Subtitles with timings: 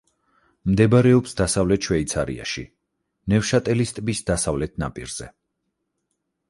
[0.69, 2.65] მდებარეობს დასავლეთ შვეიცარიაში,
[3.35, 5.31] ნევშატელის ტბის დასავლეთ ნაპირზე.